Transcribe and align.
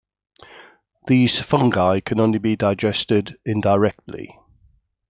These 1.05 1.39
fungi 1.41 1.99
can 1.99 2.19
only 2.19 2.39
be 2.39 2.55
digested 2.55 3.37
indirectly. 3.45 4.35